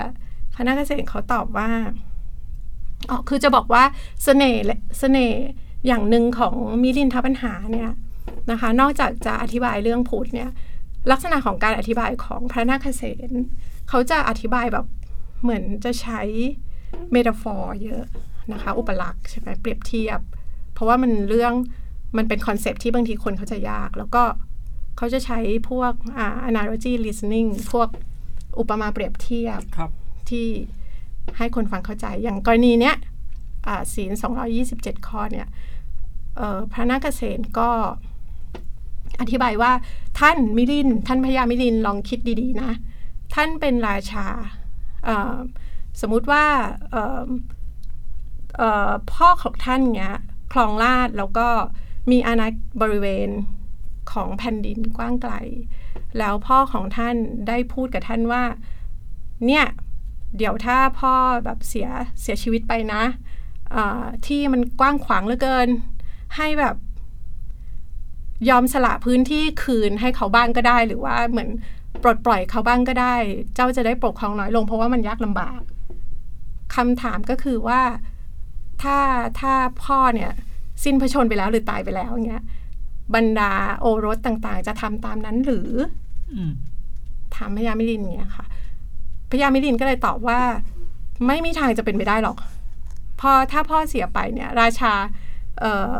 [0.56, 1.68] พระนาคเสนเขาตอบว่า
[3.10, 3.82] อ๋อคือจะบอกว่า
[4.24, 5.40] เสน่ห์และเสน่ห์
[5.86, 7.90] อย่างหนึ่งของมิลินทปัญหาเนี่ย
[8.50, 10.50] นะคะ นอกจากจะอธิบายเรื่องพุทธเนี่ย
[11.10, 13.30] ลักษณะของการอธิบายของพระนาคเสน
[13.88, 14.86] เขาจะอธิบายแบบ
[15.42, 16.20] เหมือนจะใช้
[17.12, 18.04] metaphor เยอะ
[18.52, 20.20] นะคะ อุปลักษณ์ใช่ไหมเปรียบเทียบ
[20.72, 21.54] เพราะว่ามันเรื่อง
[22.16, 24.22] มันเป็น concept ที่บางทีคนเข้าใจยาก แล้วก็
[24.96, 25.38] เขาจะใช้
[25.70, 27.88] พวกอ่า analogy listening พวก
[28.58, 29.90] อุปมาเปรียบเทียบครับ
[30.28, 30.46] ที่
[31.38, 32.96] ให้คนฟังเข้าใจ อย่างกรณีเนี้ย
[33.66, 34.12] อ่าศีล
[34.60, 35.46] 227 ข้อเนี่ย
[36.36, 37.70] เอ่อพระนาคเษนก็
[39.20, 39.72] อธิบายว่า
[40.20, 42.70] ท่านมิลิน ท่านพญามิลินลองคิดดีๆนะ
[43.34, 44.26] ท่านเป็นราชา
[45.04, 45.34] เอ่อ
[46.00, 46.44] สมมุติว่า
[46.90, 47.26] เอ่อ
[48.56, 50.14] เอ่อพ่อของท่านเนี้ย
[50.52, 51.48] คลองลาดแล้วก็
[52.10, 52.48] มีอาณา
[52.80, 53.28] บริเวณ
[54.12, 55.34] ของแผ่นดินกว้างไกล
[56.18, 57.16] แล้วพ่อของท่าน
[57.48, 58.44] ได้พูดกับท่านว่า
[59.46, 59.64] เนี่ย
[60.36, 61.88] เดี๋ยวถ้าพ่อแบบเสีย
[62.20, 63.02] เสียชีวิตไปนะ
[64.26, 65.68] ที่มันกว้างขวางเหลือเกิน
[66.36, 66.76] ให้แบบ
[68.48, 71.50] ยอมสละพื้นที่คืนให้เขาบ้างก็ได้ หรือว่าเหมือน
[72.02, 73.14] ปลดปล่อยเขาบ้างก็ได้
[73.54, 75.60] เจ้าจะได้ปกครองน้อยลงเพราะว่ามันยากลำบาก
[76.76, 77.82] คำถามก็คือว่า
[78.82, 78.98] ถ้า
[79.40, 80.32] ถ้าพ่อเนี่ย
[80.84, 82.42] สิ้นพระชนม์ไปแล้วหรือตายไปแล้วเงี้ย
[83.14, 85.70] บรรดาโอรสต่างๆ จะทำตามนั้นหรือ
[86.32, 86.52] อืม
[87.34, 88.46] ถามพญามิลินเนี่ยค่ะ
[89.30, 90.40] พญามิลินก็เลยตอบว่า
[91.26, 92.36] ไม่มีทางจะเป็นไปได้หรอก
[93.20, 94.92] พอถ้าพ่อเสียไปเนี่ย ราชา
[95.60, 95.94] เอ่อ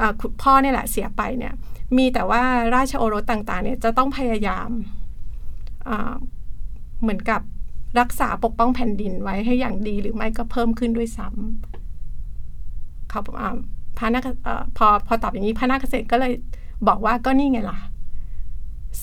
[0.00, 1.54] อ่าคุณพ่อเนี่ยแหละเสียไปเนี่ย
[1.96, 2.42] มีแต่ว่า
[2.74, 4.68] ราชโอรสต่างๆ เนี่ยจะต้องพยายาม
[5.88, 6.14] อ่า
[7.02, 7.40] เหมือนกับ
[8.00, 13.50] รักษาปกป้องแผ่นดินไว้ให้อย่างดีหรือไม่ก็เพิ่มขึ้นด้วยซ้ำเขาอ่า
[13.98, 16.32] พระนาคเอ่อพอพอตอบอย่างนี้พระนาคเษตรก็เลย
[16.88, 17.78] บอกว่าก็นี่ไงล่ะ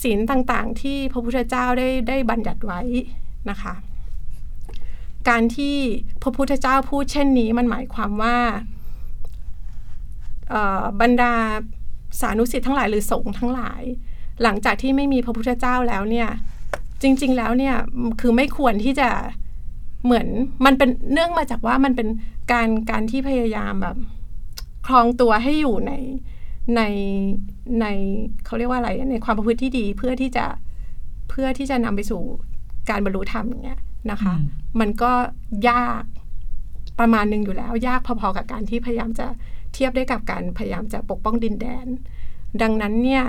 [0.02, 2.82] ศีลต่างๆ ที่พระพุทธเจ้าได้ได้บัญญัติไว้
[3.50, 3.74] นะคะ
[5.30, 5.76] การที่
[6.22, 8.38] พระพุทธเจ้าพูดเช่นนี้มันหมายความว่า
[11.02, 11.34] บรรดา
[12.20, 13.82] สานุสิทธิ์ทั้งหลายหรือสงฆ์ทั้งหลาย
[14.44, 16.30] หลังจากที่ไม่มีพระพุทธเจ้าแล้วเนี่ย
[17.02, 17.76] จริง ๆ แล้วเนี่ย
[18.22, 19.10] คือไม่ควรที่จะ
[20.06, 20.28] เหมือน
[20.66, 22.08] มันเป็นเนื่องมาจากว่ามันเป็น
[22.52, 23.98] การการที่พยายามแบบ
[24.86, 25.94] ครองตัวให้อยู่ใน
[26.76, 26.82] ใน
[27.82, 27.86] ใน
[28.46, 30.46] เขาเรียกว่าอะไรในความประพฤติที่ดีเพื่อที่จะ
[31.30, 32.22] เพื่อที่จะนำไปสู่
[32.90, 33.80] การบรรลุธรรมอย่างเงี้ย
[34.12, 34.46] นะคะอืม
[34.80, 35.12] มันก็
[35.70, 36.04] ยาก
[37.00, 39.28] ประมาณหนึ่งอยู่แล้ว ยากพอๆกับการที่พยายามจะ
[39.74, 41.88] เทียบได้กับการพยายามจะปกป้องดินแดน
[42.62, 43.24] ดังนั้นเนี่ย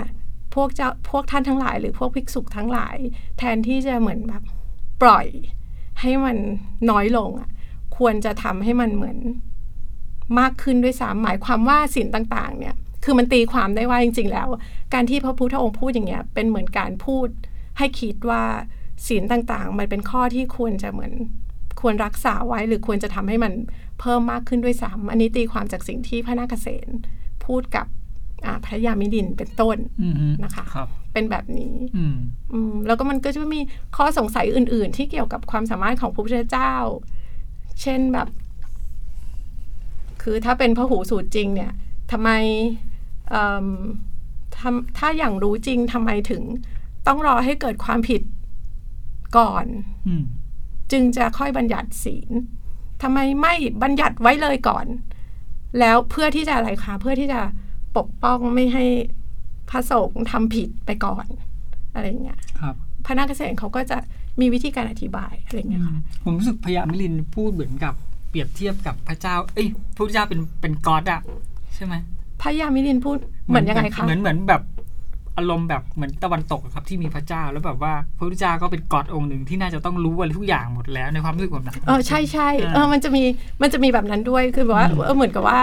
[0.55, 2.97] พวกเจ้าพวกท่านทั้งหลาย หรือพวกภิกษุทั้งหลาย
[3.37, 4.43] แทนที่จะเหมือนแบบ
[5.01, 5.27] ปล่อย
[6.01, 6.37] ให้มัน
[6.89, 7.49] น้อยลงอะ
[7.97, 9.17] ควรจะทำให้มันเหมือน
[10.39, 14.47] มากขึ้นด้วยซ้ำหมายความว่าศีลต่างๆเนี่ยคือมันตีความได้ว่าจริง ๆ แล้ว
[14.93, 17.27] การที่พระพุทธองค์พูดอย่างเงี้ยเป็นเหมือนการพูด
[17.77, 18.43] ให้คิดว่า
[19.07, 21.13] ศีลต่างๆ มันเป็นข้อที่ควรจะเหมือน
[21.81, 23.53] ควรรักษาไว้หรือควรจะทำให้มัน
[23.99, 26.87] เพิ่มมากขึ้นด้วยซ้ำอันนี้ตีความจากสิ่งที่พระนาคเษน
[27.45, 27.87] พูดกับ
[28.45, 32.15] อ่าพระยามิดินเป็นต้นอืมฮึนะคะครับเป็นแบบนี้อืม
[32.53, 33.61] อืมแล้วก็มันก็จะมี
[33.97, 36.73] ข้อสงสัยอื่น ๆ ที่เกี่ยวกับความสามารถของพระพุทธเจ้า
[37.81, 38.27] เช่นแบบ
[40.29, 41.71] คือถ้าเป็นพระหูสูตรจริงเนี่ย
[42.11, 42.29] ทำไม
[43.29, 43.67] เอิ่ม
[44.57, 46.43] ทำถ้าอย่างรู้จริงทำไมถึง
[47.07, 48.21] ต้องรอให้เกิดความผิด
[49.37, 49.65] ก่อน
[50.07, 50.23] อืม
[50.91, 52.29] จึงจะค่อยบัญญัติศีล
[53.03, 54.85] ทำไมไม่บัญญัติไว้เลยก่อน
[55.79, 57.41] แล้วเพื่อที่จะอะไรคะเพื่อที่จะ
[57.97, 58.85] ปกป้องไม่ให้
[59.69, 61.25] พระสงฆ์ทำผิดไปก่อน
[61.93, 63.97] อะไรอย่างเงี้ยครับพระนาคเษนเขาก็จะ
[64.39, 67.93] มีวิธีการอธิบายอะไรอย่างเงี้ยค่ะผมรู้สึกพญามิลินพูดเหมือนกับ
[68.29, 71.21] เปรียบเทียบกับพระเจ้า เอ้ยพระพุทธเจ้าเป็นเป็นกอดอะ
[71.75, 71.93] ใช่ไหม
[72.41, 74.61] พระยามิลินพูดเหมือนยังไงคะเหมือนเหมือนแบบ
[75.37, 83.23] อารมณ์แบบเหมือนตะวันตกอะครับที่มีพระเจ้าแล้วแบบว่าพระพุทธเจ้าก็เป็นกอดองค์หนึ่งที่น่าจะต้องรู้อะไรทุกอย่างหมดแล้วในความรู้สึกผมนะเออใช่ใช่อ่าเออมันจะมี
[83.61, 85.61] มันจะมีแบบนั้นด้วยคือแบบว่าอืมเออเหมือนกับว่า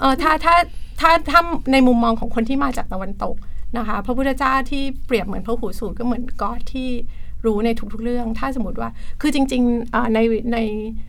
[0.00, 0.54] เออถ้าถ้า
[1.00, 1.40] ถ้าถ้า
[1.72, 3.36] ในมุมมองของคนที่มาจากตะวันตก
[3.76, 6.88] นะคะ พระพุทธเจ้าที่เปรียบเหมือนพระหูสูตรก็เหมือนกอดที่
[7.46, 8.88] รู้ในทุกๆเรื่อง ถ้าสมมติว่า
[9.20, 10.18] คือจริงๆอ่าใน
[10.52, 11.07] ในเอ่อ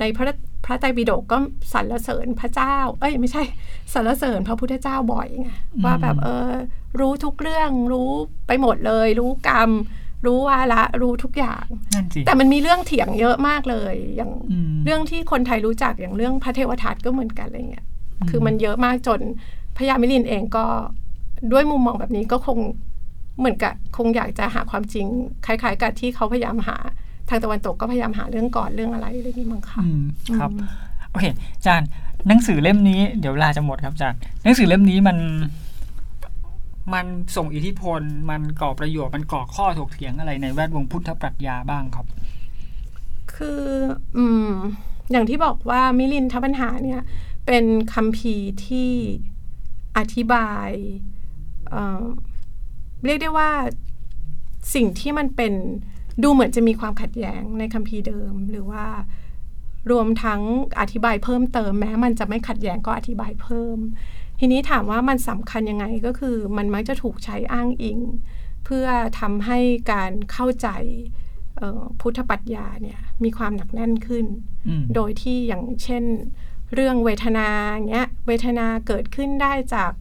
[0.00, 1.36] ในพระพระไตรปิฎกก็
[1.72, 3.42] สรรเสริญพระเจ้า เอ้ยไม่ใช่
[3.94, 5.50] สรรเสริญพระพุทธเจ้าบ่อยไง
[5.84, 6.50] ว่าแบบเออ
[7.00, 8.10] รู้ทุกเรื่องรู้
[8.46, 9.70] ไปหมดเลย รู้กรรม
[10.26, 17.86] รู้วาระรู้ทุกอย่างนั่นสิแต่มันมีเรื่องเถียงเยอะมากเลย อย่างอืมเรื่องที่คนไทยรู้จักอย่างเรื่องพระเทวทัตก็เหมือนกันอะไรเงี้ย
[18.20, 19.20] อืมคือมันเยอะมากจน
[19.76, 20.64] พญามิลินเองก็
[21.52, 22.58] ด้วยมุมมองแบบนี้ก็คง
[23.38, 25.06] เหมือนกับคงอยากจะหาความจริง
[25.46, 30.02] คล้าย ๆ กับที่เขาพยายามหาทางตะวันตกก็พยายามหาเรื่องก่อนเรื่องอะไรอะไรนี้มั้งค่ะอืม
[30.38, 30.66] ครับอืม
[31.10, 31.24] โอเค
[31.56, 31.88] อาจารย์
[32.28, 35.18] หนังสือเล่มนี้เดี๋ยวเวลาจะหมดครับอาจารย์หนังสือเล่มนี้มัน
[36.94, 42.06] มันส่งอิทธิพล มันก่อประโยชน์มันก่อข้อถกเถียงอะไรในแวดวงพุทธปรัชญาบ้างครับ
[43.34, 43.62] คือ
[44.16, 44.50] อืม
[45.10, 47.00] อย่างที่บอกว่ามิลินทปัญหาเนี่ย
[47.46, 47.64] เป็น
[47.94, 48.90] คัมภีร์ที่
[49.96, 50.70] อธิบาย
[51.70, 52.02] เอ่อ
[53.04, 53.50] เรียกได้ว่า
[54.74, 55.52] สิ่งที่มันเป็น
[56.22, 58.84] ดูเหมือนจะมีความขัดแย้งในคัมภีร์เดิม หรือว่า
[59.90, 60.40] รวมทั้ง
[60.80, 63.78] อธิบายเพิ่มเติมแม้มันจะไม่ขัดแย้งก็อธิบายเพิ่ม
[64.38, 67.98] ทีนี้ถามว่ามันสำคัญยังไงก็คือมันมักจะถูกใช้อ้างอิง
[68.64, 68.86] เพื่อ
[69.20, 69.58] ทำให้
[69.92, 70.68] การเข้าใจ
[71.58, 74.26] เอ่อพุทธปรัชญาเนี่ยมีความหนักแน่นขึ้น
[74.68, 76.04] อืมโดยที่อย่างเช่น
[76.74, 77.48] เรื่องเวทนา
[77.90, 79.92] เงี้ยเวทนาเกิดขึ้นได้จาก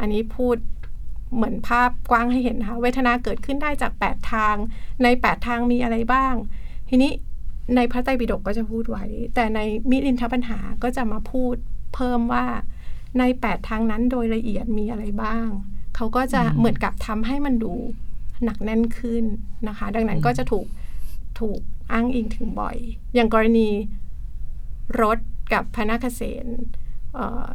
[0.00, 0.56] อันนี้พูด
[1.34, 4.56] เหมือนภาพกว้างให้เห็นนะคะเวทนาเกิดขึ้นได้จาก 8 ทาง
[5.02, 6.34] ใน 8 ทางมีอะไรบ้าง
[6.88, 7.12] ทีนี้
[7.76, 9.60] ในพระไตรปิฎกก็จะพูดไว้ แต่ใน
[9.90, 11.54] มิลินทปัญหาก็จะมาพูด
[11.94, 12.44] เพิ่มว่า
[13.18, 15.48] ใน 8 ทางนั้นโดยละเอียดมีอะไรบ้าง
[15.96, 17.72] เขาก็จะเหมือนกับทำให้มันดู
[18.44, 19.24] หนักแน่นขึ้น
[19.68, 20.66] นะคะ ดังนั้นก็จะถูก
[21.40, 21.60] ถูก
[21.92, 22.76] อ้างอิงถึงบ่อย
[23.14, 23.68] อย่างกรณี
[25.02, 25.18] รถ
[25.52, 26.46] กับพนาคเษน
[27.14, 27.48] เอ่อ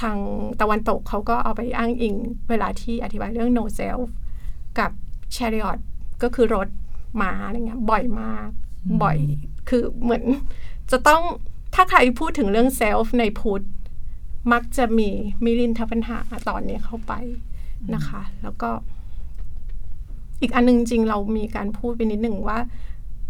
[0.00, 0.16] ทาง
[0.60, 2.14] ตะวันตกเขาก็เอาไปอ้างอิง
[2.48, 4.06] เวลาที่อธิบายเรื่อง no self
[4.78, 4.90] กับ
[5.36, 5.78] chariot
[6.22, 6.68] ก็คือรถ
[7.20, 8.48] ม้าอะไรเงี้ยบ่อยมาก
[8.84, 9.18] อืมบ่อย
[9.68, 10.24] คือเหมือน
[10.90, 11.22] จะต้อง
[11.74, 13.64] ถ้าใครพูดถึงเรื่อง self ในพุทธ
[14.52, 15.08] มักจะมี
[15.44, 17.12] มิลินทปัญหาตอนนี้เข้าไป
[17.94, 18.70] นะคะ แล้วก็
[20.40, 22.58] อีกอันหนึงจริงเรามีการพูดไปนิดหนึ่งว่า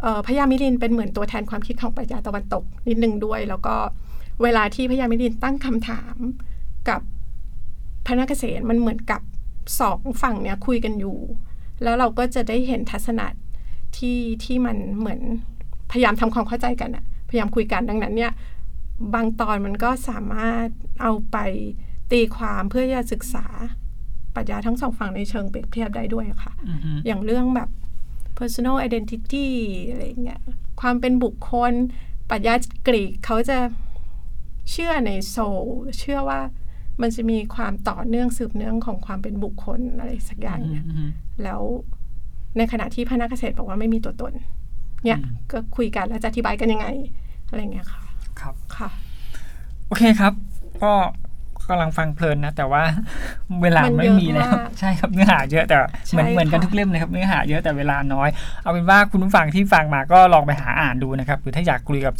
[0.00, 3.74] เอ่อพญามิลินเป็นเหมือนตัวแทนความคิดของปรัชญาตะวันตกนิดนึงด้วย แล้วก็
[4.42, 6.16] เวลาที่พญามิลินตั้งคำถาม
[6.88, 7.00] กับ
[8.06, 9.20] พระนักเกษตรมันเหมือนกับ
[9.80, 11.18] สองฝั่งเนี้ยคุยกันอยู่
[11.82, 13.26] แล้วเราก็จะได้เห็นทัศนะ
[13.96, 15.20] ที่ที่มันเหมือน
[15.90, 18.32] พยายามทำความเข้าใจกันอะพยายามคุยกันดังนั้นเนี่ย
[19.14, 20.68] บางตอนมันก็สามารถ
[21.02, 21.36] เอาไป
[22.12, 23.46] ตีความเพื่อจะศึกษา
[24.34, 27.68] ปรัชญาทั้งสองฝั่งในเชิงเปรียบเทียบได้ด้วยค่ะอือฮึอย่างเรื่องแบบ
[28.38, 29.48] personal identity
[29.88, 30.40] อะไรอย่างเงี้ย
[30.80, 31.72] ความเป็นบุคคล
[32.30, 32.54] ปรัชญา
[32.86, 33.58] กรีกเขาจะ
[34.70, 35.64] เชื่อในโซล
[35.98, 36.40] เชื่อว่า
[37.02, 41.04] มันจะมีความต่อเนื่องสืบเนื่องของความเป็นบุคคลอะไรสักอย่างเนี่ยอือฮึ
[41.42, 41.60] แล้ว
[42.56, 44.32] ในขณะที่พระนักเกษตรบอกว่าไม่มีตัวตน
[45.04, 46.86] เนี่ยอืมก็คุยกันแล้วจะอธิบายกันยังไง
[47.48, 48.00] อะไรอย่างเงี้ยค่ะ
[48.40, 48.88] ครับค่ะ
[49.86, 50.32] โอเคครับ
[50.82, 50.92] ก็
[51.68, 52.82] กำลังฟังเพลินนะ แต่ว่า
[53.62, 55.76] เวลามันไม่เยอะมีแล้วมากใช่ครับเนื้อหาเยอะแต่
[56.10, 58.28] เหมือนใช่เหมือนกันค่ะทุกเล่มเลยครับเนื้อหาเยอะแต่เวลาน้อย
[58.62, 62.14] เอาเป็นว่าคุณผู้ฟังที่ฟังมาก็ลองไปหาอ่านดูนะครับหรือถ้าอยากคุยกับ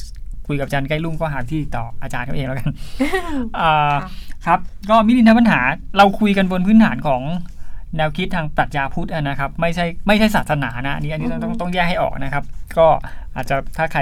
[0.51, 2.71] คุยกับอาจารย์ใกล้ลุงก็หาที่ต่ออาจารย์เขาเองแล้วกัน
[3.61, 4.09] อ่าค่ะ
[4.47, 4.59] ครับ
[4.91, 5.61] ก็มิลินทปัญหา
[5.97, 7.23] เราคุยกันบนพื้นฐานของ
[7.97, 12.45] แนวคิดทางปรัชญาพุทธอะนะครับ ไม่ใช่ไม่ใช่ศาสนานะอันนี้อันนี้ต้องต้องต้องแยกให้ออกนะครับ
[12.79, 12.87] ก็
[13.35, 14.01] อาจจะถ้าใคร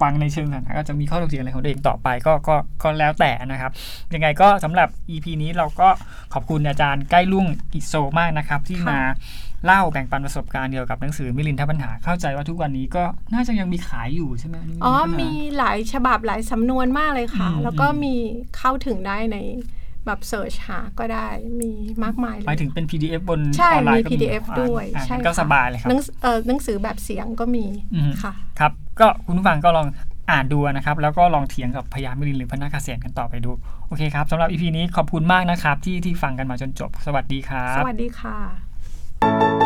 [0.00, 3.72] ฟังในเชิงศาสนาก็จะมีข้อถกเถียงอะไรของตัวเองต่อไปก็ก็ก็แล้วแต่นะครับ
[4.14, 5.88] ยังไงก็สำหรับ EP นี้เราก็
[6.34, 9.00] ขอบคุณอาจารย์ใกล้ลุ่งอิโซมากนะครับ ที่ค่ะมา
[9.66, 18.14] เล่าแบ่งปันประสบการณ์เกี่ยวกับหนังสือมิลินทปัญหาเข้าใจว่าทุกวันนี้ก็น่าจะยังมีขายอยู่ใช่ไหมนนี้อ๋อปัญหามีหลายฉบับหลายสำนวนมากเลยค่ะอืมแล้วก็อืมมี
[18.56, 19.38] เข้าถึงได้ใน
[20.06, 21.26] แบบเสิร์ชหาก็ได้
[21.60, 21.70] มี
[22.04, 29.86] มากมายเลหมายยถึงเป็น PDF บนใช่ออนไลมีน์ก็ PDF อ่านด้วยอ่านใช่ก็ค่ะสบายเลยครับหนังสเอ่อหนังสือแบบเสียงก็มีอืมค่ะครับ ก็คุณผู้ฟังก็ลอง
[30.30, 33.50] อ่านดูนะครับ แล้วก็ลองเถียงกับพยามิลินหรือพนักเกษตรกันต่อไปดู
[33.86, 38.73] โอเคครับสำหรับ EP นี้ขอบคุณมากนะครับ ที่ที่ฟังกันมาจนจบ สวัสดีครับ สวัสดีค่ะ
[39.24, 39.63] you